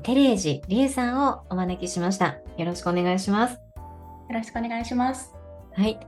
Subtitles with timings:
[0.00, 2.38] テレージリエさんをお招きしました。
[2.56, 3.54] よろしくお願いします。
[3.54, 3.60] よ
[4.30, 5.34] ろしくお願いします。
[5.74, 5.98] はい。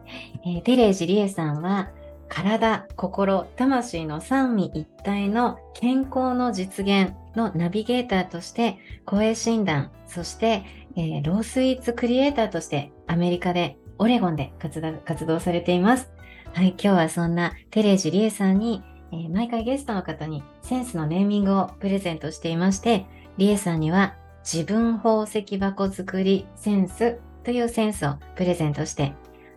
[0.45, 1.91] えー、テレージリエさんは、
[2.29, 10.65] 体、心、魂の三位一体の健康の実現のナビゲーターとして、声診断、そして、
[10.97, 16.11] えー、ロースイーツクリエイターとしてアメリカで、オレゴンで活動されています。
[16.53, 23.07] はい、今日はそんなテレージリエさんに、えー、毎回ゲストの方にセンスのネーミングをプレゼントしていまして、
[23.39, 29.13] リエさんには自分宝石箱作りセンスというセンスをプレゼントして、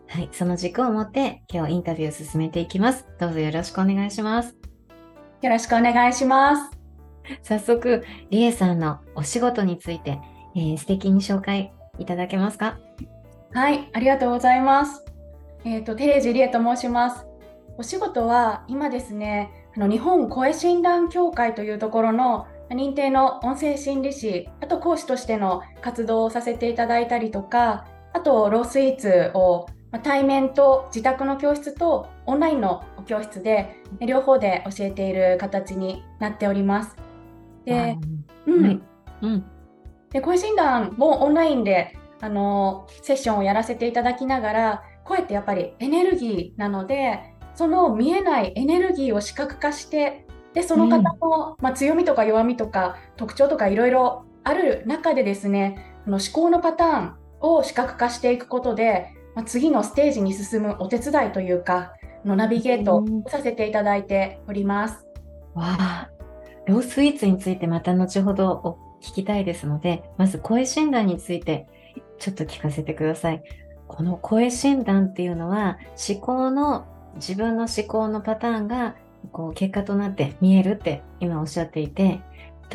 [0.08, 3.08] はい、その軸を持って今日インタビューを進めていきます。
[3.20, 4.58] どうぞよろしくお願いします。
[5.42, 6.72] よろしくお願いします。
[7.44, 10.20] 早速、リエさんのお仕事について、
[10.56, 12.80] えー、素敵に紹介いただけますか？
[13.54, 15.06] はい、ありがとうございます。
[15.64, 17.26] えっ、ー、と、テレージリエと申します。
[17.78, 29.68] お仕事は今ですね、あの日本声診断協会というところの認定の音声心理師、あと講師としての活動をさせていただいたりとか、あとロースイーツを
[30.04, 36.96] 対面と自宅の教室とオンラインの教室で両方で教えている形になっております。
[37.66, 37.98] で、
[38.46, 38.82] うん、はい、
[39.24, 39.46] うん、
[40.12, 61.94] で声診断もオンラインであのセッションをやらせていただきながら、声ってやっぱりエネルギーなので、その見えないエネルギーを視覚化してでその方の、まあ、強みとか弱みとか特徴とかいろいろある中でですねあの思考のパターンを視覚化していくことで、まあ、次のステージに進むお手伝いというか
[62.26, 65.06] のナビゲートをさせていただいております。
[65.54, 66.10] わあ
[66.68, 71.68] ロースイーツについてまた後ほどお聞きたいですのでまず声診断について
[72.20, 73.44] ちょっと聞かせてください。
[73.88, 78.96] この声診断っていうのは思考の自分の思考のパターンが
[79.32, 82.22] こう結果となって見えるって今おっしゃっていて、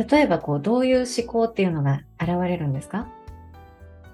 [0.08, 3.08] 例えばこうどういう思考っていうのが現れるんですか？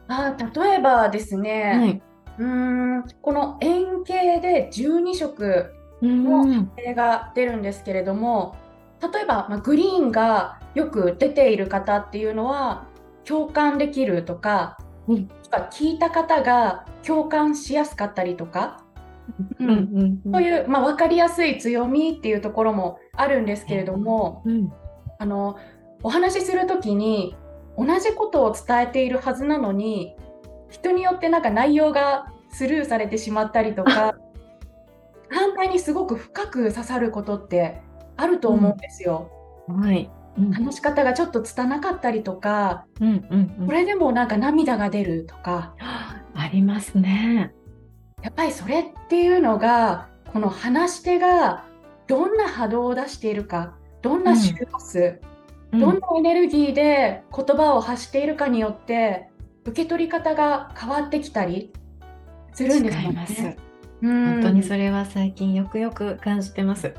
[0.08, 2.02] あ例えばですね、はい、
[2.38, 8.56] うんこの円形で12色の絵が出るんですけれども、
[9.00, 12.86] 例えば、まあ、グリーンがよく出ている方っていうのは
[13.24, 15.30] 共感できるとか、うん、
[15.70, 18.84] 聞いた方が共感しやすかったりとか
[19.58, 24.72] うん、そういう、まあ、分かりやすい強みっていうところもあるんですけれども、うん、
[25.18, 25.58] あの
[26.02, 27.36] お話しする時に
[27.76, 30.16] 同じことを伝えているはずなのに
[30.70, 34.16] 人によってなんか内容がスルーされてしまったりとか
[35.30, 37.80] 反対にすごく深く刺さることって
[38.16, 39.30] あると思うんですよ。
[39.68, 40.10] うん、はい
[40.52, 45.74] 話し方がちょっと拙かったりとか、うんうんうん、これでもなんか涙が出るとか。
[46.34, 47.52] ありますね。
[48.22, 51.64] やっぱりそれっていうのがこの話し手が
[52.06, 55.20] どんな波動を出しているかどんな周波数、
[55.72, 59.28] うん、どんなエネルギーで言葉を発しているかによって
[59.64, 61.72] 受け取り方が変わってきたり
[62.52, 63.56] するんですよね。
[64.02, 66.94] 本当にそれは最近よくよく感じてます。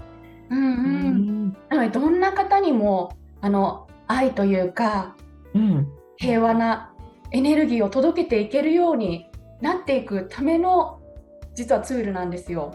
[0.50, 0.60] うん。
[0.60, 5.16] うん、なのでどんな方にもあの愛というか、
[5.56, 5.88] うん、
[6.18, 6.94] 平和な
[7.32, 9.28] エネルギーを届けていけるように
[9.62, 11.01] なっていくための
[11.54, 12.74] 実はツールなんですよ。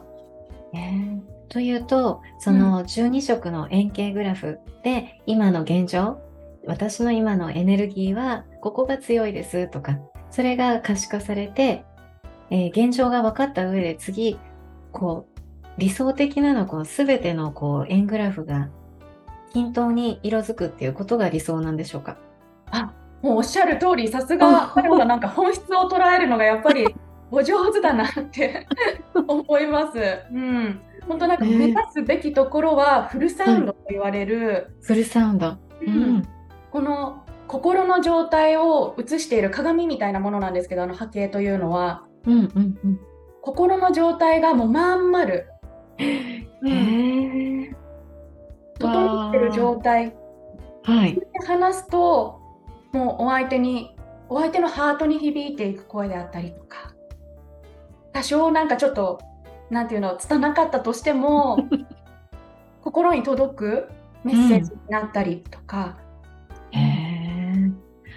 [0.74, 6.18] えー、というとその12色の円形グラフで今の現状、
[6.64, 9.98] うん、私の今のエネルギーはここが強いですとか
[10.30, 11.84] それが可視化されて、
[12.50, 14.38] えー、現状が分かった上で次
[14.92, 15.40] こう
[15.78, 18.68] 理想的なのこう全てのこう円グラフが
[19.52, 22.18] 均等に色づくっていうことが理想なんでしょうか？
[22.70, 24.74] あもうおっしゃる通りさすが
[25.06, 26.94] なんか本質を捉えるのがやっぱり
[27.36, 28.66] お上手だなって
[29.28, 29.98] 思います。
[30.32, 30.80] うん。
[31.06, 35.56] 本当なんか目指すべきところはフルサウンドと言われる、フルサウンド、
[35.86, 36.26] うん、
[36.72, 43.00] このこ心の状態を映している鏡みたいなものなんですけどあの波形というのは、うんうんうん、
[43.40, 45.46] 心の状態がもうまん丸、
[46.62, 47.76] うん、
[48.80, 50.16] 整ってる状態。
[50.84, 51.20] はい。
[51.46, 52.40] 話すと
[52.92, 53.94] もうお相手に
[54.30, 56.95] お相手のハートに響いていく声であったりとか
[58.16, 59.20] 多少なんかちょっと
[59.68, 61.68] なんていうの拙かったとしても
[62.80, 63.88] 心に届く
[64.24, 65.98] メッセージになったりとか。
[66.70, 67.70] へえ、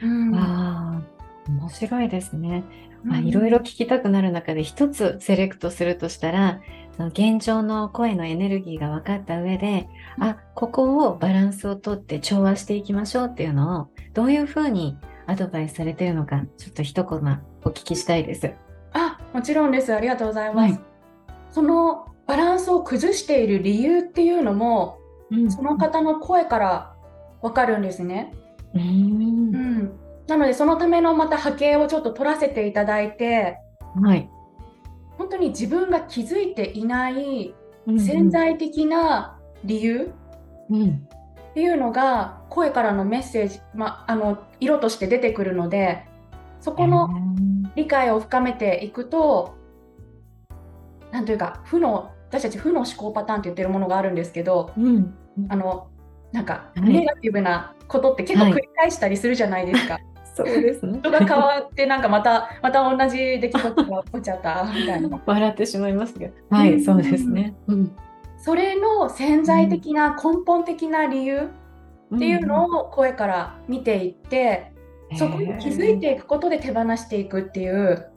[0.04, 2.63] うんああ面白いですね。
[3.04, 6.62] まあ、うんいろいろ聞きたくなる中で一つセレクトするとしたら
[6.95, 18.69] その現状の声のエネルギーが分かった上で、うんあここをバランスをとって調和していきましょうっていうのをどういうふうにアドバイスされてるのかちょっと一コマお聞きしたいです。
[18.94, 19.94] あもちろんです。
[19.94, 20.74] ありがとうございます。
[20.74, 20.90] はい
[21.52, 25.00] そのバランスを崩している理由っていうのも
[25.50, 26.96] その方の声から
[27.42, 28.34] わかるんですね。
[28.76, 33.58] うんうん、なのでそのためのまた波形をちょっと取らせていただいて
[34.04, 34.30] はい。
[35.18, 37.54] 本当に自分が気づいていない
[37.88, 40.12] うん潜在的な理由
[40.70, 41.08] うん
[41.50, 46.06] っていうのが声からのメッセージ、ま、あの色として出てくるので
[46.62, 47.10] そこの
[47.80, 49.56] 理解を深めていくと
[51.12, 55.16] なんというか負の私たち負の思考パターンって言ってるものがあるんですけどうん
[55.48, 55.88] あの
[56.34, 59.98] なんかはいネガティブなことって結構はい繰り返したりするじゃないですか。
[60.36, 61.00] そうですね。
[61.00, 65.10] 人が変わってなんかまたまた同じ出来事が起こっちゃったみたいな。
[65.26, 66.34] 笑ってしまいますけど。
[66.56, 67.56] はい、うんそうですね。
[67.68, 67.96] うん
[68.38, 71.50] それの潜在的な根本的な理由
[72.16, 74.72] っていうのを声から見ていって、
[75.16, 78.10] そこに気づいていくことで手放していくっていう、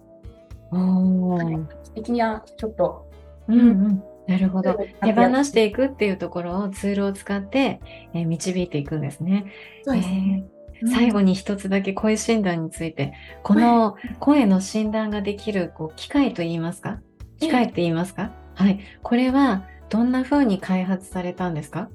[0.71, 3.11] おー的なちょっと。
[3.49, 4.79] うんうん、なるほど。
[5.03, 7.81] 手放ししていくっていうところをツールを使って、
[8.15, 9.47] えー導いていくんですね。
[9.85, 10.45] そうですね。
[10.47, 13.13] えー最後に一つだけ声診断について、
[13.45, 16.99] この声の診断ができるこう機械といいますか？
[17.39, 18.33] 機械って言いますか？
[18.57, 18.81] はい。
[19.01, 21.89] これはどんな風に開発されたんですか？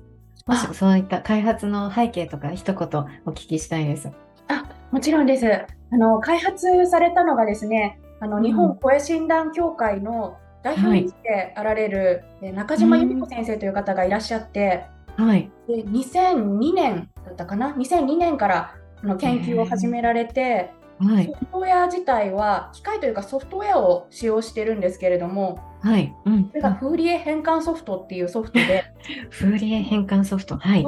[0.45, 2.77] もしあそういった開発の背景とか一言
[3.25, 4.09] お聞きしたいです。
[4.91, 5.45] もちろんです。
[5.91, 14.85] あの開発されたのがですね、あのうん日本声診断協会の代表にしてあられる、え中島由美子先生という方がいらっしゃって、
[15.17, 15.51] はい。
[15.67, 21.33] で2002年だったかな、2002年からあの研究を始められて、はいソ。
[21.33, 26.13] フトウェア自体は機械というかソフトウェアを使用してるんですけれども、はい。
[26.25, 28.85] うんそれがフーリエ変換ソフトっていうソフトで、
[29.29, 30.57] フーリエ変換ソフト。
[30.57, 30.85] はい。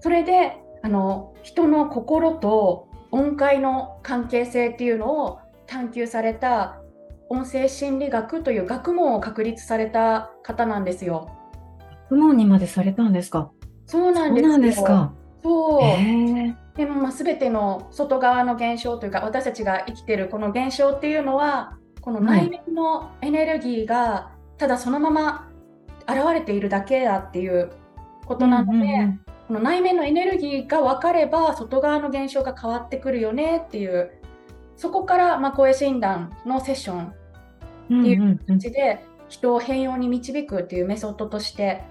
[0.00, 6.80] それであの人の心と音階の関係性っていうのを探求された
[7.28, 11.30] 音声心理学という学問を確立された方なんですよ。
[12.10, 13.50] 学問にまでされたんですか？
[13.86, 15.12] そうなんですか。
[15.42, 15.80] そう。
[16.76, 25.48] でもまあ全ての外側の現象というか私たちが生きてるこの現象っていうのはこの内面のエネルギーがただそのまま
[26.08, 27.70] 現れているだけだっていう
[28.26, 29.20] ことなので、うんうん
[29.50, 34.12] この内面のエネルギーが分かれば外側の現象が変わってくるよねっていう
[34.76, 37.12] そこからまあ声診断のセッション
[37.90, 41.82] うんっていう形で人を変容に導くっていうメソッドとして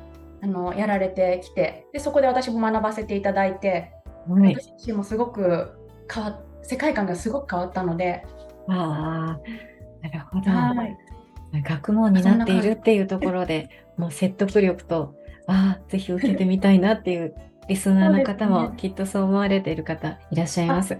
[0.41, 3.91] あのやられてきてでそこで私も学ばせていただいて、
[4.25, 4.55] はい。
[4.55, 5.73] 私自身もすごく
[6.09, 8.25] 変わ世界観がすごく変わったので、
[8.69, 10.49] ああ、なるほど。
[10.49, 10.97] はい
[11.65, 15.15] 学問になっているっていうところで、もう説得力と、
[15.47, 17.33] ああ、ぜひ受けてみたいなっていう
[17.69, 20.97] リスナーの方もきっとそう思われている方いらっしゃいます。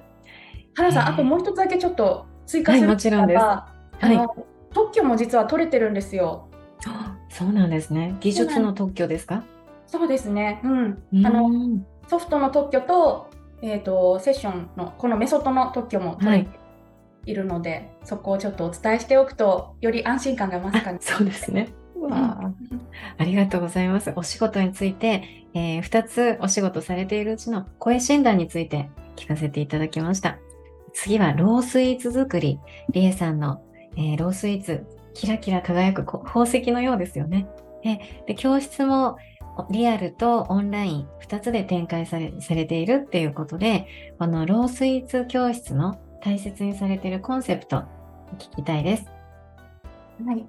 [0.75, 3.67] 原さん、へーあともう一つだけちょっと追加するはいもちろんですあ
[3.99, 4.33] はいの
[4.73, 6.47] 特許も実は取れてるんですよ。
[7.29, 8.15] そうなんですね。
[8.21, 9.43] 技術の特許ですか？
[9.87, 10.61] そうですね。
[10.63, 11.03] うん。
[11.25, 13.29] あのうんソフトの特許と,、
[13.61, 16.49] えー、とセッションのこのメソッドの特許も取れて
[17.25, 20.99] いるので、そこをちょっとお伝えしておくとより安心感が増すかあな。
[21.01, 21.69] そうですね。
[22.11, 22.51] あ
[23.17, 24.13] ありがとうございます。
[24.15, 30.37] お仕事について、え2つお仕事されているうちの声診断について聞かせていただきました。
[30.93, 32.59] 次はロースイーツ作り。
[32.91, 33.61] りえさんの、
[33.95, 37.47] えーロースイーツ、キラキラ輝くこ宝石のようですよね。
[37.83, 39.17] えで教室も
[39.69, 47.83] リアルとオンライン2つで展開されされているっていうことで、このロースイーツ教室の大切にされているコンセプト、
[48.37, 49.05] 聞きたいです。
[50.25, 50.45] はい、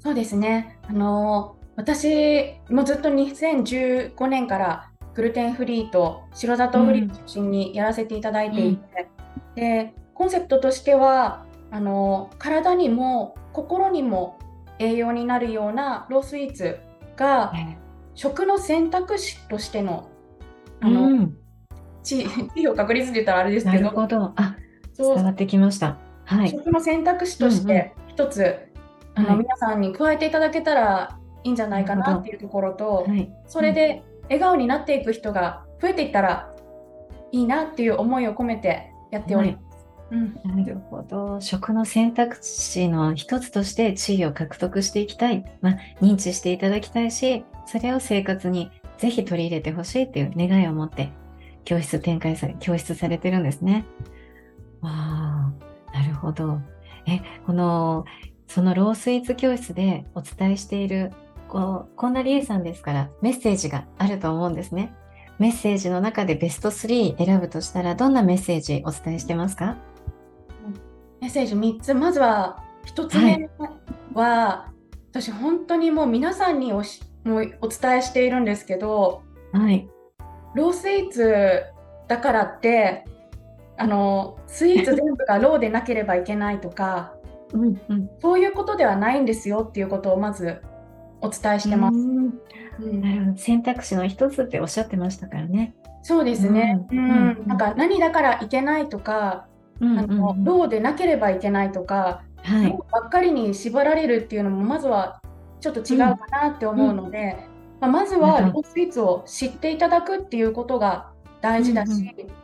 [0.00, 0.78] そうですね。
[0.88, 9.08] あの私もずっと2015年からグルテンフリーと白砂糖フリーを中心にやらせていただいていて、
[9.54, 14.38] でコンセプトとしてはあの体にも心にも
[14.78, 16.80] 栄養になるようなロースイーツ
[17.16, 17.52] が
[18.14, 20.10] 食の選択肢としての
[20.80, 21.36] あの、うん
[22.02, 24.32] 地位を確率で言ったらあれですなけど、るほど。
[24.36, 24.56] あ、
[24.94, 25.98] そう伝わってきました。
[26.24, 26.50] はい。
[26.50, 28.69] 食の選択肢として一つ、
[29.20, 33.30] あのはい皆さんに加えていただけたらいいんじゃないかなっていうところと、はい。
[33.46, 36.54] それで笑顔になっていく人が増えていったら
[37.32, 39.64] いいなっていう思いを込めてやっております。
[40.10, 41.40] うんなるほど。
[41.40, 45.44] 食の選択肢の一つとして地位を獲得していきたい。
[45.60, 51.12] まあ、認知していただきたいし、それを生活にぜひ取り入れてほしいっていう願いを持って、
[51.64, 53.86] 教室展開され、教室されてるんですね。
[54.80, 55.52] わあ、
[55.92, 56.60] なるほど。
[57.06, 58.04] え、この、
[58.50, 61.12] そのロースイーツ教室でお伝えしている、
[61.48, 64.92] こう、こんなりえさんですから、メッセージがあると思うんですね。
[65.38, 69.76] メッセージの中でベスト3選ぶとしたら、どんなメッセージお伝えしてますか？
[71.20, 73.48] メッセージ3つまずは1つ目
[74.14, 74.72] は、
[75.12, 79.88] 私本当にもう皆さんにおしもうお伝えしているんですけどはい。
[80.54, 81.62] ロースイーツ
[82.08, 83.04] だからって
[83.76, 87.14] あのスイーツ全部がローでなければいけないとか
[87.52, 88.10] うんうん。
[88.20, 90.60] そういうことではないんですよっていうことをまず
[91.20, 91.98] お伝えしてます。
[93.36, 95.74] 選択肢の一つっておっしゃってましたからね。
[96.02, 97.08] そうですね、ううん。
[97.08, 97.46] んうん。
[97.46, 99.46] なんか何だからいけないとか、
[99.80, 100.44] うんあのうん。
[100.44, 105.20] ローでなければいけないとか、はばっかりに縛られるっていうのもまずは
[105.60, 107.36] ちょっと違うかなって思うので、
[107.80, 111.10] まあ、まずはうんロースイーツを知っていただくっていうことが
[111.42, 112.40] 大事だし、うん。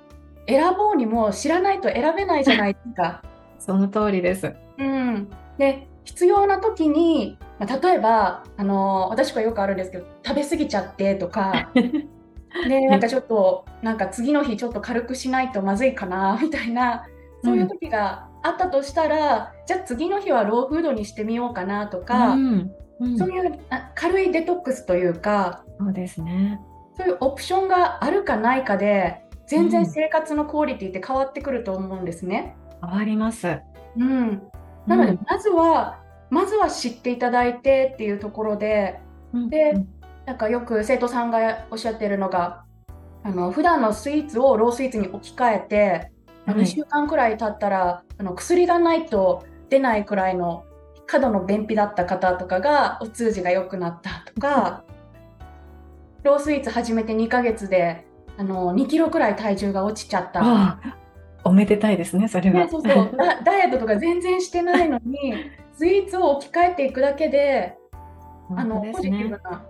[0.46, 3.22] 選ぼうにも知らないと選べないじゃないですか。
[3.58, 4.54] その通りです。
[4.78, 5.28] うん、
[5.58, 17.06] で必要な時に、まあ、例えばあの私はよくあるんですけど食べ過ぎちゃってとか でなんかちょっとなんか次の日ちょっと軽くしないとまずいかなみたいな
[17.42, 26.58] そういう時があったとしたら、じゃあ次の日はローフードにしてみようかなとか、うんうんそういうあ軽いデトックスというかそうですね。
[26.96, 32.56] そういうオプションがあるかないかで全然生活のクオリティって変わってくると思うんですね。
[32.80, 33.58] 変わります。
[33.98, 34.42] うん、
[34.86, 35.20] なので、うん。
[35.28, 36.00] まずは
[36.30, 39.00] まずは知っていただいてっていうところで
[39.50, 39.88] でうん。
[40.26, 42.64] なんかよく生徒さんがおっしゃってるのが
[43.22, 46.10] あの普段のスイーツをロースイーツに置き換えて、
[46.46, 46.56] はい。
[46.62, 50.64] 2週間くらい経ったらあの薬がないと出ないくらいの
[51.06, 54.84] 過度の便秘だった方とかがお通じが良くなったとか
[56.24, 58.04] ロースイーツ始めて2ヶ月で
[58.36, 60.78] あの2キロくらい体重が落ちちゃった。
[61.46, 62.60] おめでたいですね、それは。
[62.60, 65.34] ね、そうそう ダダイエットとか全然してないのに
[65.72, 67.76] スイーツを置き換えていくだけで
[68.54, 69.30] あのねポジティブ。
[69.30, 69.62] な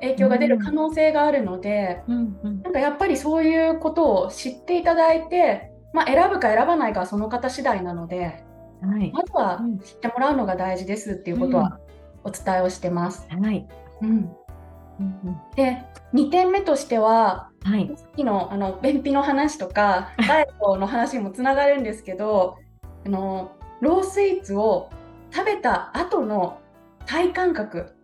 [0.00, 8.44] 影響が出る可能性があるので、うんうんなんかやっぱりそういうことを知っていただいて、まあ、選ぶか選ばないかはその方次第なので
[8.82, 9.12] はい。
[9.12, 11.78] まずはうん知ってもらうのが大事ですっていうことは
[12.24, 13.28] お伝えをしてます。
[13.30, 13.66] はい。
[14.02, 14.30] うん
[15.00, 15.82] うんうんで
[16.14, 17.90] 2点目としてははい。
[17.96, 22.58] さっきのあの便秘の話とか ダイエットの話にもつながるんですけど
[23.06, 24.90] あのロースイーツを
[25.30, 26.58] 食べた後の
[27.06, 27.94] 体感覚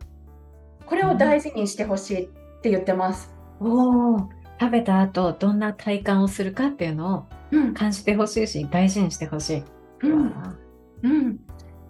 [0.87, 2.29] これを大事にしてほしいっ
[2.63, 3.33] て言ってます。
[3.61, 4.19] おお、
[4.59, 9.65] 食べた後、どんな体感をするかっていうのをうん感じてほしいし、大事にしてほしい。
[10.03, 10.55] うんわ
[11.03, 11.39] うん、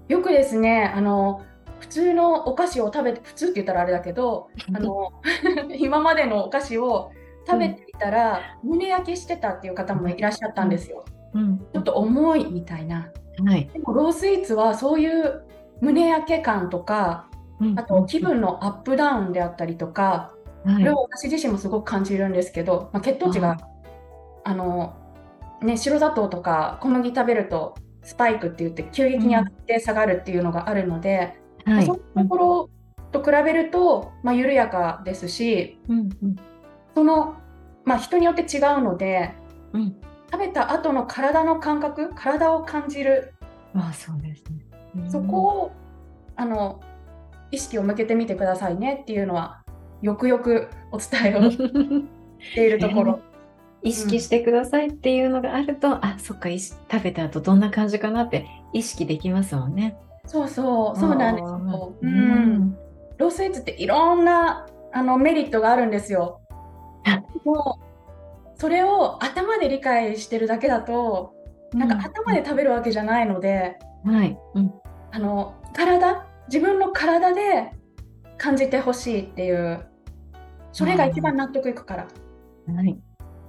[0.08, 1.42] よくですねあの
[1.80, 5.12] 普通のお菓子を食べて普通って言ったらあれだけどあの
[5.78, 7.12] 今までのお菓子を
[7.46, 11.04] 食べていたら、胸焼けしてたっていう方もいらっしゃったんですよ。
[11.34, 11.58] あうん。
[11.72, 13.10] ちょっと重いみたいな。
[13.42, 13.70] はい。
[13.72, 15.44] でもロースイーツはそういう
[15.80, 17.28] 胸焼け感とか
[17.76, 23.56] あと気分のアップダウンであったりとか、はいこれを私自身もすごく感じるんですけど、まあ、血糖値が
[24.44, 24.96] あの、
[25.62, 31.86] ね、白砂糖とか小麦食べるとスパイクって言って急激に上がって下がるっていうのがあるので、はい。
[31.86, 32.70] そういうところ
[33.12, 36.36] と比べると、まあ、緩やかですしうんうん
[36.94, 37.36] その、
[37.84, 39.34] まあ、人によって違うので
[39.72, 39.96] うん。
[40.30, 43.32] 食べた後の体の感覚体を感じる
[43.74, 44.66] ああ、そうですね。
[44.96, 45.72] うんそこを
[46.36, 46.80] あの
[47.50, 49.62] 意識を向けてみてくださいねっていうのは
[50.02, 53.20] よくよくお伝えを しているところ。
[53.82, 59.96] 意識してくださいっていうのがあると、あ、そっか、食べた後どんな感じかなって意識できますもんね。
[60.28, 61.94] そうそうそうなんですよ。
[62.02, 62.12] ううん
[62.56, 62.78] ん。
[63.16, 66.40] ロースイーツっていろんなあのメリットがあるんですよ。
[67.06, 71.34] あもうそれを頭で理解してるだけだと
[71.72, 74.38] なんか頭で食べるわけじゃないので、はい。
[74.54, 74.72] うん。
[75.10, 77.72] あの体自分の体で
[78.36, 79.86] 感じてほしいっていう
[80.72, 82.06] それが一番納得いくから、
[82.74, 82.98] はい。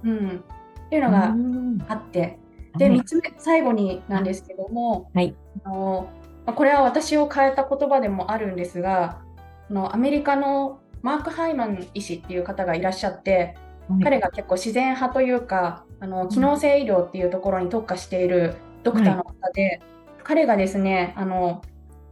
[0.02, 0.44] うん、
[0.86, 2.38] っていうのがうんあって、
[2.78, 6.08] ではい3つ目最後になんですけども、はいあの
[6.46, 9.20] まあこれは私を変えた言葉でもあるんですが
[9.68, 13.56] あのアメリカのマーク・ハイマン医師っていう方がいらっしゃって
[14.02, 19.80] 彼が結構自然派というかあの機能性医療っていうところに特化しているドクターの方で、はい、
[20.22, 21.62] 彼がですねあの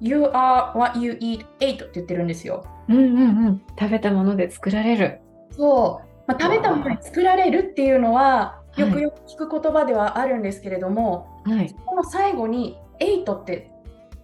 [0.00, 2.64] You are what you eat ate って言ってるんですよ。
[2.88, 3.62] うんうんうん。
[3.78, 5.20] 食べたもので作られる。
[5.50, 6.22] そう。
[6.26, 13.72] まあ、食べたもので作られるっていうのは、よくよく聞く言葉ではあるんですけれども、はい、この最後に ate って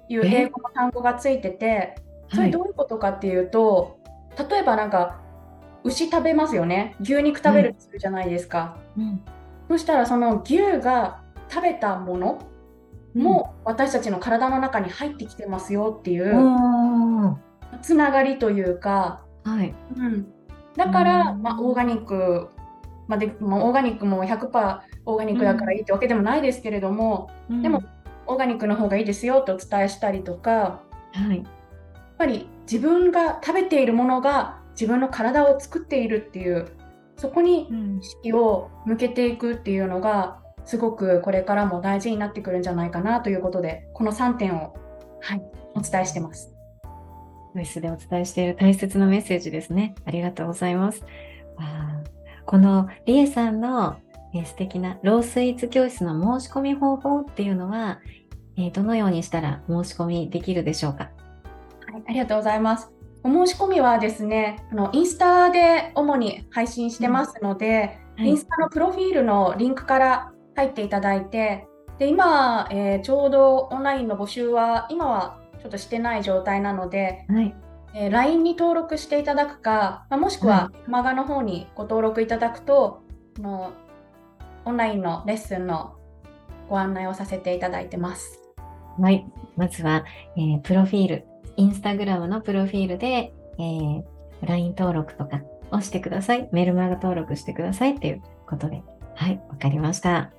[0.08, 1.96] いう英語の単語がついてて、
[2.32, 3.98] それどういうことかっていうと、
[4.36, 5.20] はい、例えばなんか、
[5.84, 6.96] 牛食べますよね。
[7.00, 8.76] 牛肉食べるとするじゃないですか。
[8.96, 9.20] うん、
[9.68, 12.38] そしたらその牛が食べたもの
[13.14, 17.36] も私たちの体の中に入ってきてますよっていう
[17.82, 19.74] つながりというか、はい。
[19.96, 20.26] うん、
[20.76, 22.48] だから、まあ、オーガニック、
[23.06, 27.82] まあでまあ、オーガニックも100%オーガニックだからいいってわけでもないですけれども、うん、でも
[28.26, 31.46] オーガニックの方がいいですよとお伝えしたりとか、はい、やっ
[32.18, 36.66] ぱり自分が食べているものが自分の体を作っているっていう
[37.16, 37.68] そこに
[38.00, 44.74] 意識を向けていくっていうのが、すごくこれからも大事になってくるんじゃないかなということで、この3点を、
[45.20, 45.42] はい、
[45.74, 46.52] お伝えしてます。
[47.54, 49.94] ボイスでお伝えしている大切なメッセージですね。
[50.04, 51.04] ありがとうございます。
[51.56, 52.02] あ
[52.46, 53.96] このりえさんの、
[54.34, 58.00] えー、素敵なロースイーツ教室の申し込み方法っていうのは、
[58.56, 61.10] えー、どのようにしたら申し込みできるでしょうか？
[61.92, 62.90] はい、ありがとうございます。
[63.22, 71.66] お申し込みはですね、あのインスタで主に配信してますので、うんはい、インスタのプロフィールのリンクから入っていただいて、
[71.98, 77.54] で今、えー、ちょうどオンラインの募集は、今はちょっとしてない状態なので、はい、
[77.94, 83.02] えー、LINE に登録していただくか、まあ、もしくはマガの方にご登録いただくと、
[83.38, 83.72] の
[84.66, 85.96] オンラインのレッスンの
[86.68, 88.43] ご案内をさせていただいてます。
[88.98, 89.26] はい。
[89.56, 90.04] まずは、
[90.36, 94.02] えー、プロフィール、インスタグラムのプロフィールで、えー、
[94.42, 96.48] LINE 登録とかをしてください。
[96.52, 98.82] メルマガ登録してくださいっていうことで。
[99.14, 100.32] はい、わかりました。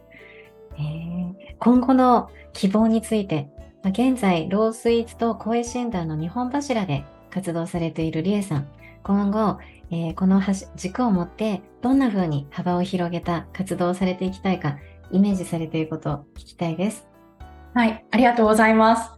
[0.78, 3.50] えー、今後の希望について
[3.86, 8.68] ま、現在、ロースイーツと声診断の日本柱で活動されているりえさん、
[9.04, 9.60] 今後、
[9.92, 10.42] えー、この
[10.76, 14.80] 軸を持ってどんな風に幅を広げた活動をされていきたいか、
[15.12, 17.08] イメージされていることを聞きたいです。
[17.76, 19.12] はい、ありがとうございます。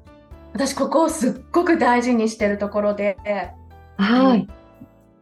[0.54, 3.16] 私、ここをすっごく大事にしてるところで、
[3.98, 4.48] はい。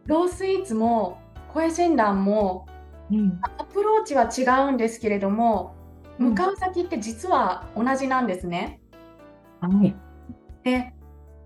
[0.06, 1.18] ロースイーツも
[1.52, 2.66] 声診断も、
[3.12, 5.74] うん、アプローチは違うんですけれども、
[6.18, 8.80] 向かう先って実は同じなんですね。
[9.60, 9.94] はい、
[10.64, 10.94] で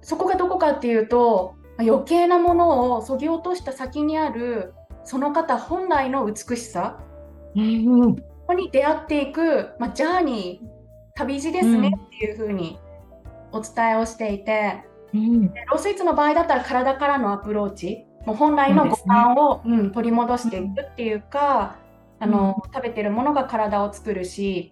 [0.01, 7.01] そこがどこかっていうと余計なものをそぎ落とした先にあるその方本来の美しさ、
[7.57, 10.80] うん、ここに出会っていく、まあ、ジャーニー
[11.21, 12.79] 旅路ですねっていうふうに
[13.53, 21.77] お伝えをしていて、うん、ロースイーツの場合だったら体からのアプローチもう本来の五感をう、ね、うん、取り戻していくっていうか、
[22.19, 24.71] あの、食べてるものが体を作るし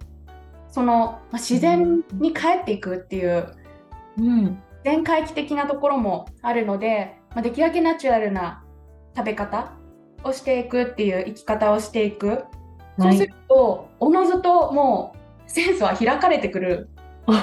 [0.69, 3.55] その、まあ、自然に帰っていくっていう、
[4.19, 8.65] うん、全回帰的なところもあるので、まあ、できるだけナチュラルな
[9.17, 9.73] 食べ方
[10.25, 12.45] をしていくっていう生き方をしていく、
[12.99, 15.18] そうするとおのずともう
[15.49, 16.89] センスは開かれてくる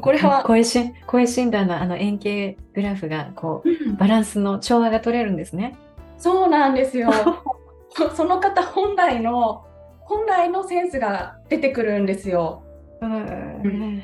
[0.00, 5.76] これは声し声診断のあの円形グラフがこう、うん、バランスの調和が取れるんですね。
[6.18, 7.10] そうなんですよ。
[8.14, 9.64] その方本来の
[10.00, 12.62] 本来のセンスが出てくるんですよ。
[13.00, 14.02] うん、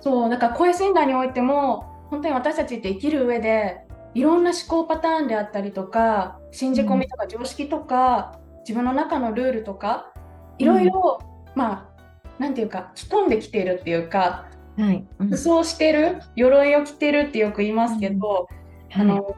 [0.00, 3.82] そうだから声診断においても本当に私たちって生きる上で
[4.14, 10.12] いろんな思考パターンであったりとか信じ込みとか常識とか、うん、自分の中のルールとか
[10.58, 14.46] いろいろ、うん、まあなんていうか着込んできているっていうか、
[14.78, 15.06] はい。
[15.18, 18.48] うん、武装してる鎧を着てるってよく言いますけど、
[18.92, 19.36] あの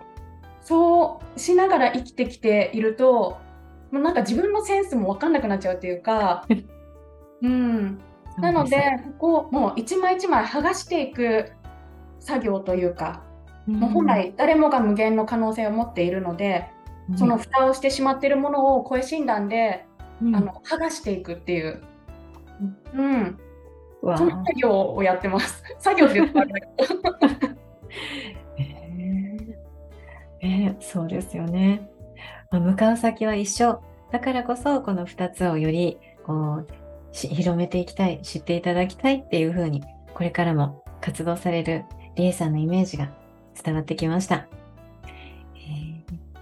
[0.63, 3.39] そうしながら生きてきていると
[3.91, 6.45] もうなんか自分のセンスも分かんなくなっちゃうっていうか、
[7.43, 8.01] うん、
[8.39, 11.53] なのでここもう一枚一枚剥がしていく
[12.21, 13.23] 作業というか、
[13.67, 16.69] うん、もう本来誰もが無限の可能性を持っているので、
[17.09, 19.87] うん、その蓋をしてしまっているものを声診断で、
[20.23, 21.83] うん、あの剥がしていくっていう、
[22.95, 23.39] うん、
[24.03, 25.63] その作業をやってます。
[25.79, 26.47] 作業って言ったら
[30.41, 31.91] えー、そうですよね。
[32.51, 33.83] まあ、向かう先は一緒。
[34.13, 36.67] だからこそ、この2つをよりこう
[37.13, 39.83] 広めていきたい、知っていただきたいっていうふうに、
[40.15, 43.11] これからも活動されるリエさんのイメージが
[43.63, 44.47] 伝わってきました。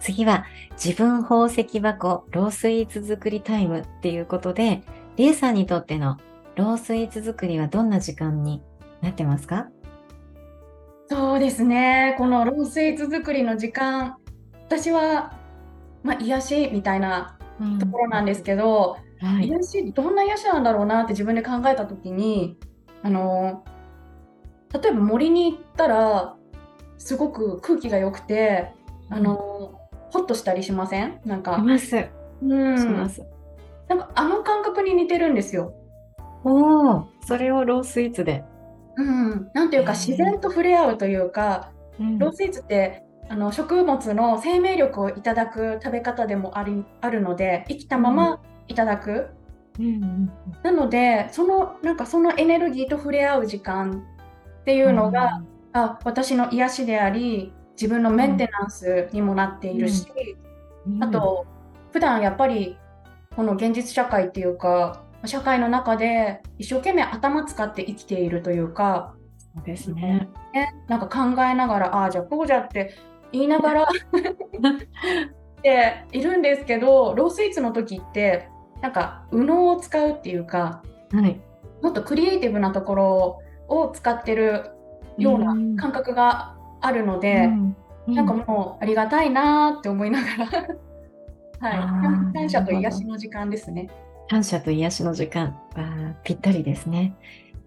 [0.08, 4.82] えー、次は、自分宝石箱ロースイーツ作りタイムっていうことで、
[5.16, 6.18] リエさんにとっての
[6.56, 8.62] ロースイーツ作りはどんな時間に
[9.00, 9.68] なってますか？
[11.08, 12.14] そうですね。
[12.18, 14.16] このロースイーツ作りの時間、
[14.66, 15.34] 私は
[16.02, 17.38] まあ、癒しみたいな
[17.80, 19.28] ところなんですけど、うん。
[19.28, 22.58] はい、癒しどんな癒しなんだろうなって自分で考えた時に
[23.02, 23.64] あの
[24.72, 26.36] 例えば森に行ったら
[26.98, 28.74] すごく空気が良くて
[29.08, 29.75] あの、
[30.16, 31.20] ホッとしたりしません？
[31.24, 31.58] なんか。
[31.58, 32.08] ます。
[32.42, 32.78] うん。
[32.78, 33.22] します。
[33.88, 35.74] なんかあの感覚に似てるんですよ。
[36.44, 38.44] おお、それをロースイーツで。
[38.96, 49.28] うん、なんていうか自然と触れ合うというか、うん、ロースイーツってあの食物の生命力をいただく食べ方でもありあるので生きたままいただく、
[49.78, 50.30] うん、
[50.62, 54.02] なのでそのなんかそのエネルギーと触れ合う時間
[54.62, 55.42] っていうのが、
[55.74, 60.06] うん、あ私の癒しであり自分のメンテナンスにもなっているし、
[61.00, 61.46] あと
[61.92, 62.78] 普段やっぱり
[63.34, 69.14] この現実社会っていうか社会の中で一生懸命頭使って生きているというか
[69.54, 70.28] そうですね。
[70.52, 72.94] ねなんか考えながらああじゃあこうじゃって
[73.32, 73.88] 言いながら
[75.62, 78.48] でいるんですけどロースイーツの時って
[78.80, 81.40] なんか右脳を使うっていうか、はい、
[81.82, 84.70] もっとクリエイティブなところを使ってる
[85.18, 86.55] ような感覚が
[86.86, 87.76] あるので、うん
[88.08, 90.68] うん、なんかもうありがたいなって思いながら
[91.58, 91.70] は
[92.30, 93.88] い、感謝と癒しの時間ですね。
[94.28, 97.14] 感謝と癒しの時間はぴったりですね。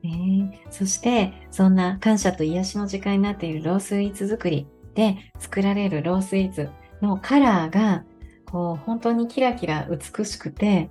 [0.03, 6.69] えー、そしてそんな感謝と癒しの時間になっているロースイーツ作りで作られるロースイーツ
[7.01, 8.03] のカラーが
[8.45, 10.89] こう本当にキラキラ美しくて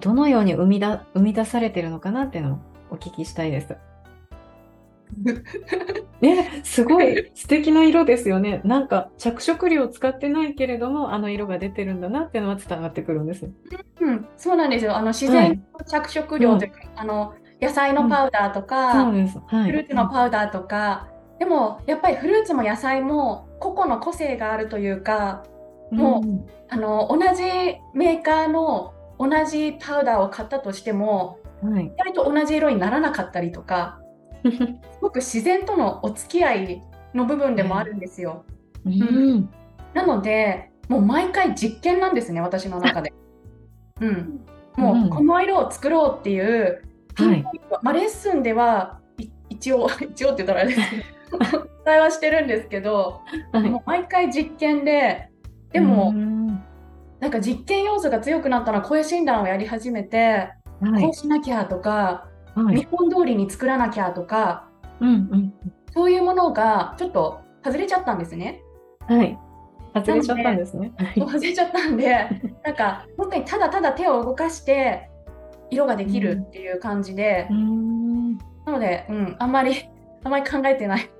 [0.00, 2.58] どのように生みだ生み出されているのかなっていうのを
[2.90, 3.76] お聞きしたいです。
[6.20, 8.60] ね、すごい素敵な色ですよね。
[8.64, 13.50] なんか着色料を使ってないけれども、あの色が出てるんだなっていうのは伝わってくるんです。
[14.00, 14.96] うん、そうなんですよ。
[14.96, 25.44] あの自然の着色料というか、はい、あの野菜のパウダーとか、うんはい、フルーツのパウダーとか、でもやっぱりフルーツも野菜も個々の個性があるというか、
[25.90, 27.42] もう、うん、あの同じ
[27.94, 33.98] メーカーの同じパウダーを買ったとしても、はい、意外と同じ色にならなかったりとか。
[34.50, 36.82] すごく自然とのお付き合い
[37.14, 38.44] の部分でもあるんですよ。
[38.84, 39.50] うん、うん、
[39.94, 43.12] なのでもう毎回実験なんですね私の中で。
[44.00, 44.40] うん、
[44.76, 46.82] もうこの色を作ろうっていう
[47.14, 48.98] ピンポイント、はい、まあ、レッスンでは
[49.48, 50.90] 一応 一応って言ったらあれです。
[50.90, 53.20] けど伝えはしてるんですけど、
[53.52, 55.30] はい、もう毎回実験で
[55.72, 56.12] でも
[57.20, 60.50] なんか実験要素が強くなったら声診断をやり始めて、
[60.80, 64.68] はい、こうしなきゃとかはい、見本通りに作らなきゃとか、
[65.00, 65.54] うんうん、
[65.92, 68.62] そういうものがちょっと外れちゃったんですね。
[69.06, 69.38] はい。
[69.94, 70.92] 外れちゃったんですね。
[71.18, 72.28] 外れちゃったんで、
[72.64, 75.10] なんか本当にただただ手を動かして
[75.70, 79.74] 色ができるっていう感じで、うん、なので、うん、あんまり
[80.24, 81.10] あんまり考えてない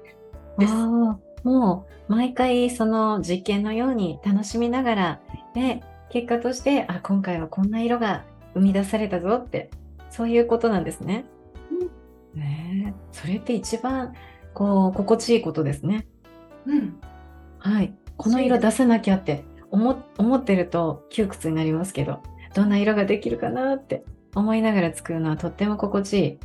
[0.58, 0.74] です。
[1.44, 5.20] もう毎回その実験のように楽しみながら
[5.54, 8.22] で結果としてあ今回はこんな色が
[8.54, 9.70] 生み出されたぞって
[10.12, 11.24] そういうことなんですね。
[12.34, 14.12] うん、ねそれって一番
[14.52, 16.06] こう心地いいことですね。
[16.66, 17.00] うん。
[17.58, 17.94] はい。
[18.18, 22.20] この色出さなきゃって思思ってると窮屈になりますけど、
[22.54, 26.38] どんな色ができるかなって思いながら作るのはとっても心地いい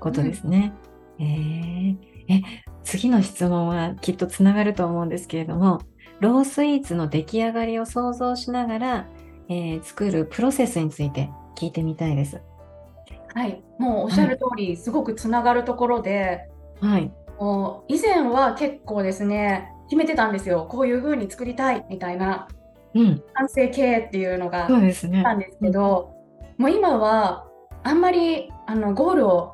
[0.00, 0.74] ことですね。
[1.18, 2.42] うん、えー、え、
[2.82, 5.80] 次の質問はきっとつながると思うんですけれども、
[6.20, 9.06] ロースイーツの出来上がりを想像しながら、
[9.48, 12.42] えー、作るプロセスについて聞いてみたいです。
[13.34, 16.48] はい、もうおっしゃる通り、すごくつながるところで、
[16.80, 20.66] はい、もう以前は結構ですね決めてたんですよ。
[20.70, 22.48] こういう風に作りたいみたいな、
[22.94, 25.22] うん、完成形っていうのがそうですね。
[25.22, 26.14] たんですけど、
[26.58, 27.46] うん、もう今は
[27.82, 29.52] あんまりあのゴールを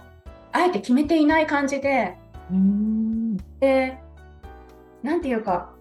[0.53, 2.17] あえて決めていない感じで、
[2.51, 3.99] うん、で
[5.03, 5.73] なんていうか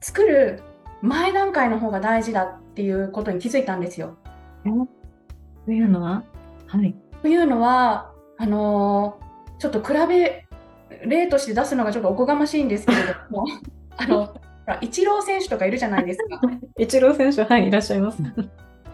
[0.00, 0.62] 作る
[1.02, 4.16] 前段階の方が大事だっていうことに気づいたんですよ。
[5.66, 6.24] というのは、
[6.66, 6.94] はい、
[7.26, 10.46] というのはあのー、ちょっと比べ
[11.04, 13.46] 例として出すのがちょっとおこがましいんですけれども
[13.98, 14.32] あの
[14.80, 16.40] イチロー選手とかいるじゃないですか。
[16.78, 18.22] イチロー選手はいいらっしゃいます。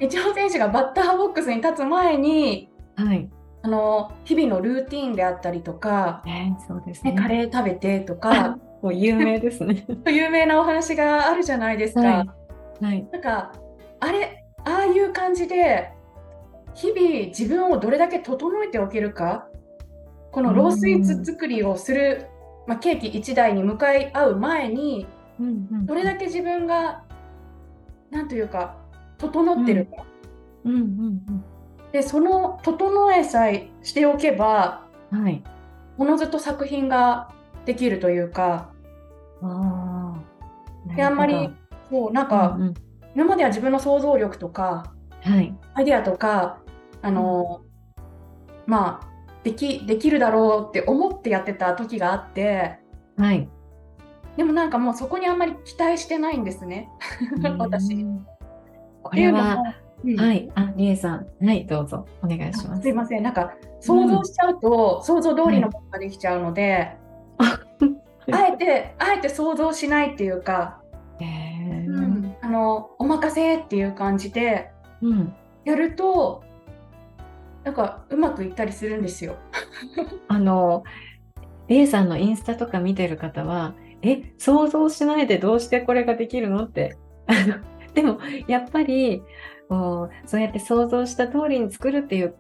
[0.01, 3.29] イチロー選手がバッターボックスに立つ前に、はい、
[3.61, 12.01] あの日々のルーティンであったりとか、えー、そうですね、カレー食べてとか もう有名ですね有名なお話があるじゃないですか。
[12.01, 12.25] は
[12.81, 13.53] い、はい、なんか
[14.01, 15.93] あれああいう感じで
[16.75, 19.47] 日々自分をどれだけ整えておけるか
[20.31, 22.27] このロースイーツ作りをする、
[22.67, 25.07] まあ、ケーキ1台に向かい合う前に、
[25.85, 27.05] どれだけ自分が
[28.11, 28.77] 何というか
[29.19, 30.05] 整ってるか、
[30.65, 30.73] うん。
[30.73, 31.45] うんうん、
[31.93, 35.43] でその整えさえしておけば、はい、
[35.99, 37.31] おのずと作品が
[37.67, 38.71] できるというか。
[39.43, 40.15] あ
[40.97, 41.51] であんまり
[41.91, 42.75] そうなんか、うんうん、
[43.15, 45.55] 今までは自分の想像力とか、はい。
[45.75, 46.59] アイデアとか、
[47.03, 47.63] あの、
[48.67, 49.13] まあ、
[49.45, 52.79] でき、できるだろうって思ってやってた時があって、
[53.17, 53.49] はい。
[54.37, 56.89] でもなんかもうそこにあんまり期待してないんですね、
[57.59, 58.07] 私。
[59.03, 59.59] これは、
[60.05, 62.07] うん、はい、あ、りえさん、はい、どうぞ。
[62.23, 62.83] お願いします。
[62.83, 66.97] すいません、なんか想像しちゃうと、うん、想像通りのものができちゃうので、
[67.39, 67.61] は
[68.27, 70.81] い、 あえて、あえて想像しないっていうか、
[71.21, 74.71] うん、あのお任せっていう感じで
[75.65, 76.43] やると、
[77.65, 79.37] なんかうまくいったりするんですよ。
[80.29, 80.85] あの、
[81.69, 86.97] りえさんのインスタとか見てる方は、え、想像しないでどうしてこれができるのって。
[87.95, 89.23] でも、やっぱり、
[89.73, 92.35] こうそうやって想像した通りに作るっていう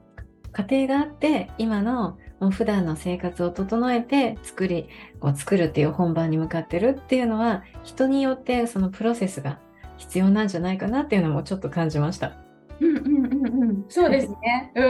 [0.53, 9.61] 過程があって今のもう普段の生活を整えて作りこう作るっていう本番に向かってるっていうのは人によってそのプロセスが
[9.97, 12.42] 必要なんじゃないかなっていうのもちょっと感じました。
[12.83, 14.73] うんうんうんうん、そうですね。
[14.75, 14.87] うん、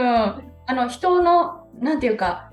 [0.65, 2.51] あの人のなんていうか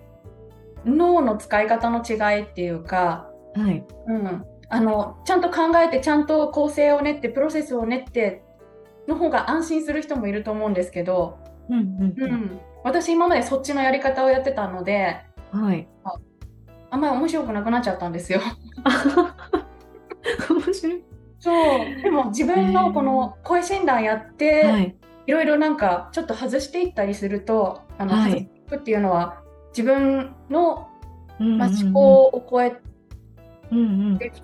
[0.85, 8.43] 脳の使い方の違いっていうか、はい、うん、あのちゃんと考えてちゃんと構成を練ってプロセスを練って
[9.09, 16.15] の方が安心する人もいると思うんですけど、うんうんうん、私今までそっちのやり方をやってたので、はい、あ
[16.91, 18.41] あんまり面白くなくなっちゃったんですよ。
[20.51, 21.05] 面白い。
[21.39, 21.55] そう。
[22.03, 29.43] でも自分のこの声診断やって、はい、いろいろなんかちょっと外していったりするとあの、はい、っていうのは
[29.77, 30.89] 自分の、
[31.39, 32.81] まあ、思考を超えて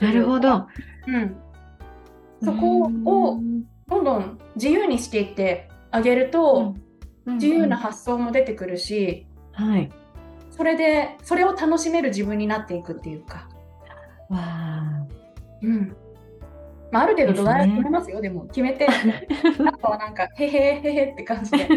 [0.00, 0.66] なるほど、
[1.08, 1.36] うん、
[2.42, 3.40] そこを
[3.88, 6.74] どんどん自由にしていってあげると、
[7.24, 9.90] うん、自由な発想も出てくるし、はい、
[10.50, 13.48] それでそれを楽しめる自分になっていくっていうか。
[14.28, 15.06] わあ。
[15.62, 15.96] うん
[16.96, 21.68] まあ、ある程度土台は決めますよ、でも決めて、 あとはなんか、へへへへって感じで。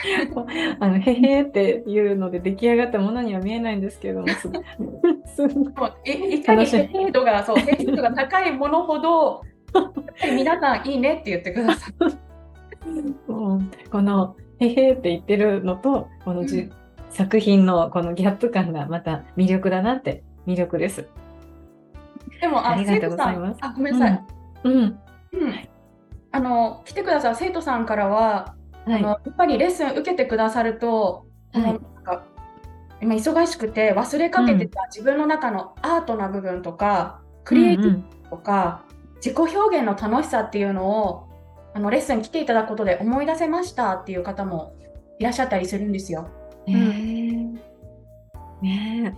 [0.78, 6.36] あのへへっていうので出来上がったものには見えないんですけども、すごい。
[6.36, 9.42] いかにへへ度が、そう、へへ度が高いものほど、
[10.24, 11.92] 皆さんいいねって言ってください。
[13.28, 16.72] このへへって言ってるのとこのじ、うん、
[17.10, 21.08] 作品のこのギャップ感がまた魅力だなって魅力です。
[22.40, 23.58] でもありがとうございます。
[23.62, 24.16] あごめんなさい。
[24.16, 25.00] うん、うん、
[26.32, 32.24] あの来てくださる生徒さんからは、はい、あのやっぱりレッスン受けてくださると、はい、なんか
[33.00, 38.82] 今忙しくて忘れかけてた自分の中のアートな部分とか、クリエイティブとか、
[39.16, 41.28] 自己表現の楽しさっていうのを
[41.74, 44.74] あのレッスン来ていただくことで思い出せましたっていう方も
[45.18, 46.28] いらっしゃったりするんですよ。
[46.66, 47.54] へ、うん、
[48.62, 49.16] ね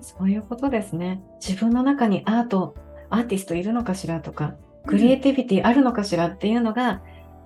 [0.00, 1.22] そういうことですね。
[1.40, 2.74] 自分の中にアート、
[3.08, 4.54] アーティストいるのかしらとか、
[4.86, 7.00] クリエイティビティあるのかしらっていうのが、うん、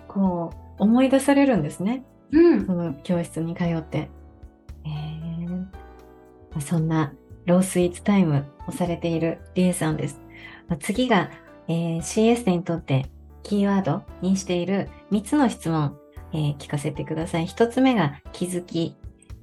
[0.09, 2.05] こう思い出されるんですね。
[2.33, 4.11] うん、その教室に通って。
[4.85, 7.13] えー、そんな
[7.45, 10.21] ロースイーツタイムをされているリエさんです。
[10.81, 11.31] 次が
[11.69, 13.07] えー、CS にとって
[13.43, 15.97] キーワードにしている3つの質問、
[16.33, 17.47] えー、聞かせてください。
[17.47, 18.97] 1つ目が気づき、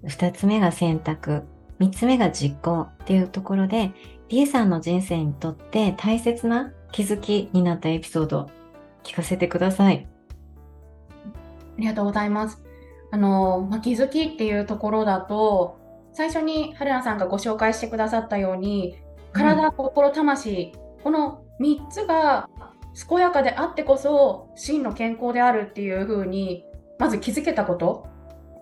[0.05, 1.43] 2つ目が選択、
[1.79, 3.91] 3つ目が実行っていうところで、
[4.29, 8.49] リエさんの人生にとって大切な気づきになったエピソード、
[9.03, 10.07] 聞かせてください。
[11.77, 12.63] ありがとうございます。
[13.11, 15.77] あの、まあ、気づきっていうところだと、
[16.13, 18.95] 最初に春菜さんがご紹介してくださったように、
[19.33, 20.71] 体、心、魂、
[21.03, 22.47] この3つが
[23.09, 26.65] 健やかであってこそ真の健康であるっていう風に
[26.99, 28.07] まず気づけたこと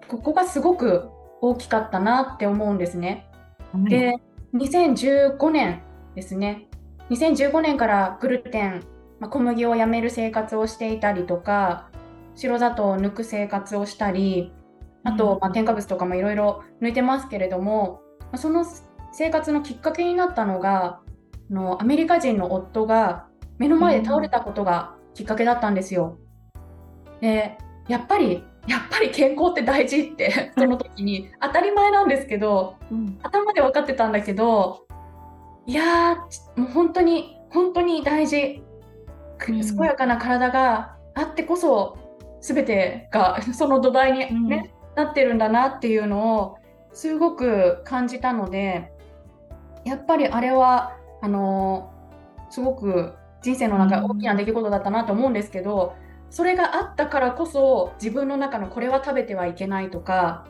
[0.08, 1.10] ここがすごく
[1.42, 3.30] 大きかったなって思うんですね。
[3.76, 4.16] で
[4.54, 5.82] 2015年
[6.16, 6.68] ですね
[7.12, 8.84] 2015年からグルテン、
[9.20, 11.90] まあ、小麦をやめる生活をしていたりとか
[12.36, 14.54] 白砂糖を抜く生活をしたり
[15.04, 18.02] あと、まあ、添加物とかもいろいろ抜いてますけれども
[18.36, 18.66] その
[19.12, 21.02] 生活のきっかけになったのが
[21.50, 26.18] のアメリカ人の夫が目の前で倒れたことがきっかけだったんですよ。
[27.20, 27.58] で
[27.90, 34.86] やっぱりやっぱり健康って大事ってその時に当たり前なんですけど、うん、頭で分かってたんだけど
[35.72, 36.18] いや
[36.58, 38.62] もう本当に本当に大事、
[39.40, 41.98] 健やかな体があってこそ
[42.42, 46.58] 全てが その土台にね、うん、なってるんだなっていうのを
[46.92, 48.92] すごく感じたので
[49.86, 51.90] やっぱりあれはあの
[52.50, 55.94] すごく人生の中大きな出来事だったなと思うんですけど、
[56.30, 60.46] それがあったからこそ自分の中のこれは食べてはいけないとか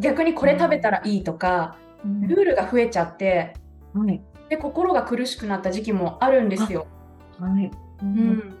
[0.00, 3.54] 逆にこれ食べたらいいとか、うん、ルールが増えちゃって、
[3.94, 6.86] はい、で心が苦しくなった時期もあるんですよ。
[7.38, 7.70] はい。
[8.02, 8.56] うん、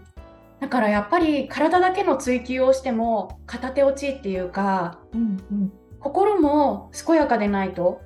[0.60, 5.72] だからやっぱり体だけの追求をしても片手落ちっていうか、うんうん。
[6.00, 8.00] 心も健やかでないと。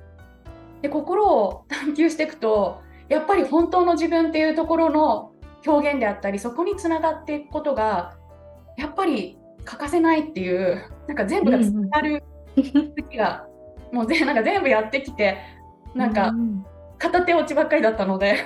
[0.81, 5.31] で心を探求していくとやっぱり本当の自分っていうところの
[5.65, 8.15] 表現であったりそこにつながっていくことが
[8.77, 12.23] やっぱり欠かせないっていうなんか全部がつながる
[12.55, 13.47] 時が、
[13.91, 15.37] もうぜなんか全部やってきて
[15.95, 16.65] なんかうん
[16.97, 18.37] 片手落ちばっかりだったので。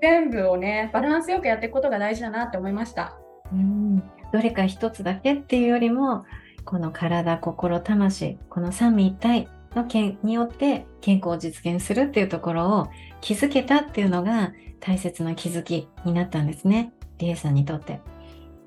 [0.00, 3.16] 全部をねバランスよくやっていくことが大事だなって思いました。
[3.52, 3.98] うん。
[4.32, 6.24] どれか一つだけっていうよりも
[6.64, 12.88] この体心魂この三位一体の件によって健康を実現するっていうところを
[13.20, 16.92] 気づけたっていうのが大切な気づきになったんですね。
[17.18, 17.94] リエさんにとって。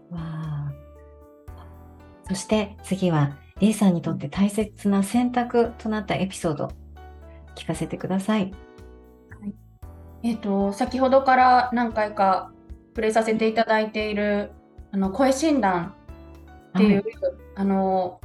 [0.09, 0.71] わあ。
[2.27, 6.71] そして次はリエさんにとって大切な選択となったエピソード
[7.55, 8.53] 聞かせてください。
[10.23, 12.51] えっと先ほどから何回か
[12.89, 14.51] 触れさせていただいている
[14.91, 15.95] あの声診断
[16.69, 17.03] っていう、はい。
[17.55, 18.21] あの、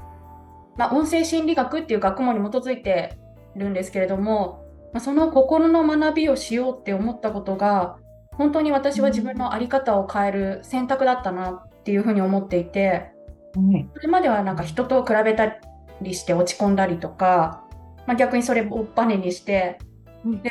[0.76, 3.16] まあ、音声心理学っていう学問に基づいて
[3.56, 7.96] るんですけれども、まあ、その心の学びをしようって思ったことが
[8.32, 13.16] 本当に私は自分の在り方を変える選択だったなっていうふうに思っていて
[13.56, 13.88] はい。
[13.94, 15.58] それまではなんか人と比べた
[16.02, 17.64] りして落ち込んだりとか、
[18.06, 19.78] まあ、逆にそれをバネにして、
[20.24, 20.42] うん。
[20.42, 20.50] で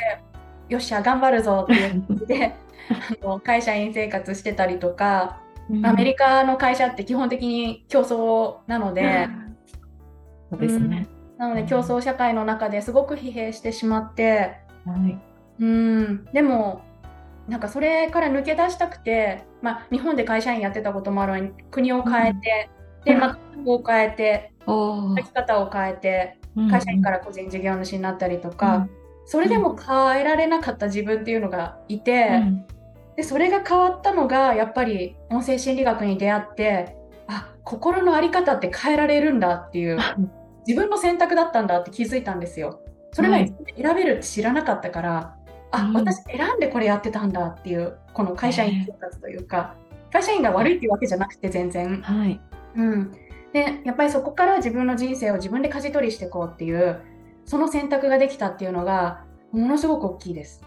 [0.68, 2.56] よっしゃ頑張るぞっていう感じで
[3.22, 5.40] あの会社員生活してたりとか、
[5.84, 9.28] アメリカの会社って基本的に競争なので、
[10.50, 11.06] そうですね、
[11.38, 15.18] なので競争社会の中ですごく疲弊してしまって、はい。
[15.60, 16.82] うん、でも
[17.48, 22.70] なんかそれから抜け出したくて、まあ、日本で会社員やってたこともあるのに国を変えて、
[23.04, 25.16] で、まあ、を変えておー。
[25.16, 26.38] 生き方を変えて
[26.70, 28.90] 会社員から個人事業主になったりとか、うん。
[29.26, 32.66] それでも変えられなかった自分っていうのがいて、うん。
[33.16, 36.96] でそれが変わったのがやっぱり音声心理学に出会って
[37.28, 39.98] あ心の在り方って変えられるんだっていう
[40.66, 42.80] 自分の選択だったんだって気づいたんですよ。
[43.12, 45.36] それまで選べるって知らなかったから、
[45.70, 45.92] あうん。
[45.94, 49.74] 私選んでこれやってたんだっていうこの会社員生活というか、
[50.12, 52.02] 会社員が悪いっていうわけじゃなくて全然。
[52.02, 52.40] はい。
[52.76, 53.12] うん、
[53.56, 57.00] でやっぱりそこから自分の人生を自分で舵取りしていこうっていう
[57.46, 60.62] その選択ができたっていうのがものすごく大きいです。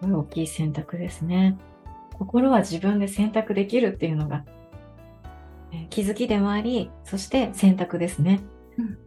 [0.00, 1.58] すごい大きい選択ですね。
[2.14, 4.46] 心は自分で選択できるっていうのが、
[5.72, 8.40] えー気づきでもあり、そして選択ですね。
[8.78, 8.98] うん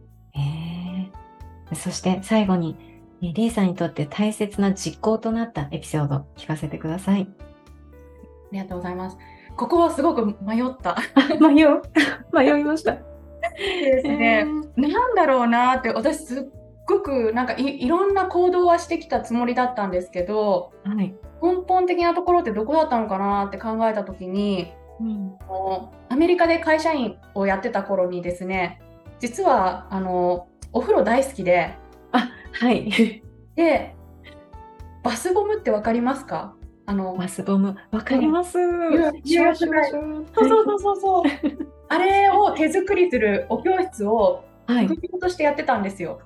[1.74, 2.76] そして最後に、
[3.22, 7.22] えーリーさんにとって大切な実行となったエピソード聞かせてください。
[7.22, 9.16] ありがとうございます。
[9.56, 10.96] ここはすごく迷った。
[11.40, 11.82] 迷う？
[12.32, 12.96] 迷いました。
[13.58, 14.44] ですね。
[14.76, 16.44] なんだろうなって私すっ
[16.88, 21.14] ごくなんかいいろんな行動はしてきたつもりだったんですけどはい。
[21.42, 25.36] 根本的なところってどこだったのかなって考えた時にうん
[26.08, 28.80] アメリカで会社員をやってた頃にですね
[29.18, 31.74] 実はあのお風呂大好きで
[32.52, 33.22] はい。
[33.56, 33.94] で
[35.02, 36.54] バスボムってわかりますか？
[36.86, 38.52] あのマスボム、わかります。
[38.52, 41.22] そうそうそうそう。
[41.88, 44.86] あれを手作りするお教室をはい。
[44.86, 46.20] 副業としてやってたんですよ。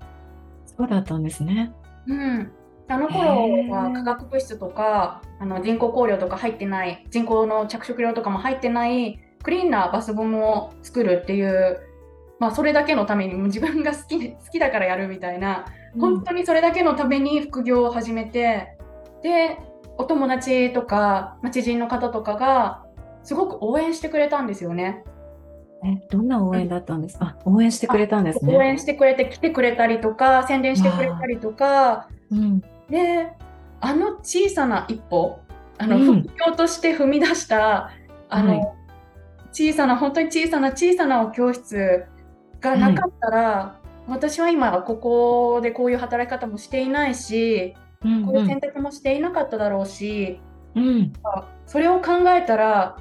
[0.65, 1.73] そうだったんですね。
[2.07, 2.53] うん、
[2.89, 11.81] あの頃は化学物質とかあの人工香料とか入ってない人工の着色料とかも入ってないクリーンなバスボムを作るっていう、
[12.39, 15.67] まあ、それだけのために自分が好き好きだからやるみたいな、
[15.99, 18.77] 本当にそれだけのために副業を始めて
[19.23, 19.59] で
[19.99, 22.85] お友達とか、まあ知人の方とかが
[23.23, 25.05] すごく応援してくれたんですよね。
[25.85, 28.57] えどんな応援だったんですか、あ応援してくれたんですね。
[28.57, 32.09] 応援してくれて来てくれたりとか宣伝してくれたりとか。
[32.31, 33.33] うんで
[33.81, 35.39] あの小さな一歩
[35.77, 37.91] あの、うん副業として踏み出した
[38.29, 38.77] あの、はい
[39.57, 42.05] 小さな本当に小さな小さなお教室
[42.61, 50.41] がなかったら、私は今ここでこういう働き方もしていないし、うんこういう選択もしていなかっただろうし、
[50.75, 51.13] うん。
[51.67, 52.99] それを考えたら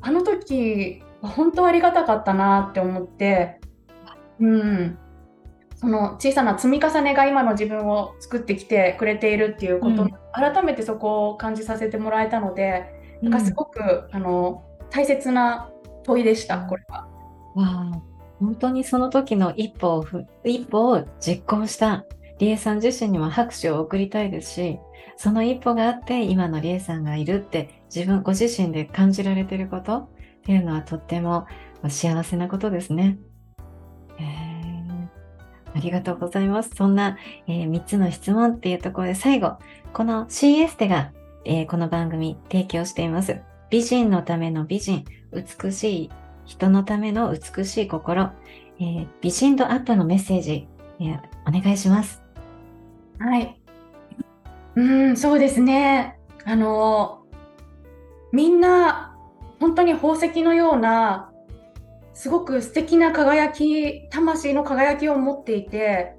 [0.00, 3.60] あの時は本当ありがたかったなって思って、
[4.40, 4.98] うん、
[5.76, 10.10] その小さな積み重ねが今の自分を作ってきてくれているっていうこと、うん。
[10.32, 12.86] 改めてそこを感じさせてもらえたので、
[13.22, 15.70] なんかすごくあの大切な
[16.04, 17.08] 問いでした、これは。
[17.54, 18.02] わあ
[18.38, 22.04] 本当にその時の一歩をふ一歩を実行した
[22.38, 24.78] リエさん自身にも拍手を送りたいですし
[25.16, 30.08] その一歩があって今のリエさんがいるって自分ご自身で感じられていることっ
[30.44, 31.46] ていうのはとっても
[31.88, 33.18] 幸せなことですね。
[35.74, 36.70] ありがとうございます。
[36.74, 39.58] そんな、え3つの質問っていうところで最後
[39.92, 41.12] この CS テが、
[41.44, 46.10] えーこの番組提供しています美人のための美人、美しい
[46.46, 48.30] 人のための美しい心、
[48.80, 50.68] えー、美人度アップのメッセージ、
[51.00, 52.27] えー、お願いします。
[53.18, 53.60] はい。
[54.76, 56.18] うん、そうですね。
[56.44, 57.24] あの、
[58.32, 59.16] みんな、
[59.60, 61.32] 本当に宝石のような、
[62.14, 66.16] すごく素敵な輝き、魂の輝きを持っていて、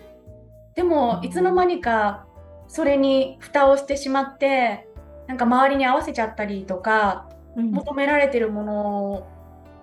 [0.76, 2.26] でも、いつの間にか、
[2.68, 4.88] それに蓋をしてしまって、
[5.28, 9.28] なんか周りに合わせちゃったりとか、うん、求められてるもの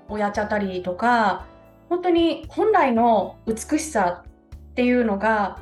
[0.08, 1.46] をやっちゃったりとか、
[1.88, 5.58] 本当に本来の美しさっていうのが、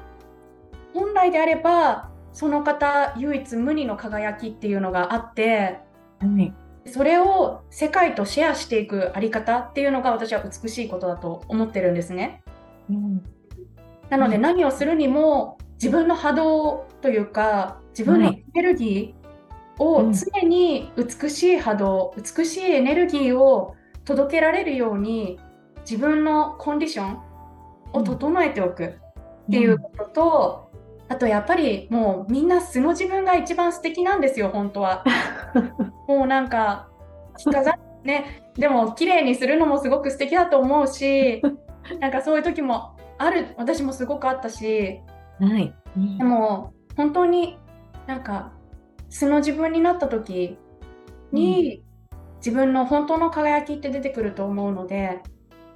[0.95, 5.81] 本来であれば、その方唯一無二の輝きっていうのがあって、
[6.23, 6.55] うん、
[6.87, 12.43] それを世界とシェアしていくあり方っていうのが私は美しいことだと思ってるんですね。
[12.89, 13.25] うん、
[14.11, 23.75] なので何をするにも自分の波動というか自分のエネルギーを常に美しい波動、美しいエネルギーを
[24.05, 25.41] 届けられるように
[25.89, 27.19] 自分のコンディション
[27.93, 30.64] を整えておくっていうことと、
[31.09, 35.05] あとやっぱりもうみんな素の自分が一番素敵なんですよ本当は。
[36.09, 36.89] もうなんか
[37.37, 41.43] 着飾ねでも綺麗にするのもすごく素敵だと思うし
[42.01, 45.01] なんかそういう時もある私もすごくあったし、
[45.41, 47.59] はい、うん、でも本当に
[48.07, 48.53] なんか
[49.09, 50.59] 素の自分になった時
[51.33, 51.83] に、
[52.13, 55.21] うん、自分の本当の輝きって出てくると思うので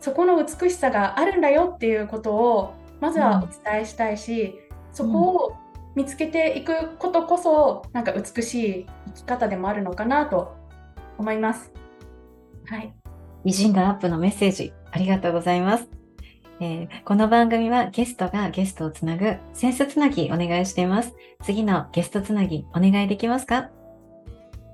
[0.01, 4.67] そこの美しさがあるんだよっていうことをまずはお伝えしたいし、うん
[4.99, 5.57] そこを
[5.94, 10.57] 見つけていくことこそ、なんか美しい生き方でもあるのかなと
[11.18, 11.72] 思います。
[12.66, 12.92] はい。
[13.44, 15.88] 偉人度アップのメッセージ、ありがとうございます。
[16.61, 21.14] えー、この番組はゲストがゲストをつなぐセンスつなぎお願いしています。
[21.44, 23.70] 次のゲストつなぎお願いできますか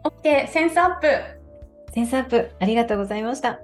[0.05, 1.07] ?OK、センスアップ。
[1.93, 3.61] センスアップ、ありがとうございました。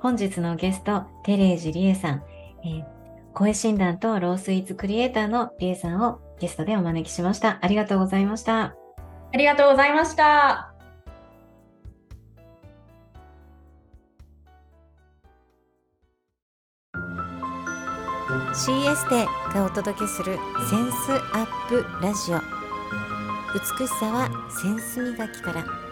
[0.00, 2.24] 本日のゲスト、テレージリエさん、
[2.64, 2.95] えー、
[3.36, 7.58] 声診断とロースイーツクリエイターのリエさんをゲストでお招きしました。
[7.60, 8.62] ありがとうございました。
[8.62, 10.72] ありがとうございました。
[18.54, 20.38] CS でがお届けする
[20.70, 22.40] センスアップラジオ
[23.52, 25.85] 美しさはセンス磨きから